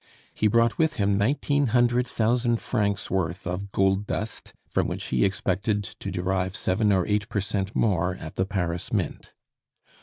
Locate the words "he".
0.33-0.47, 5.09-5.23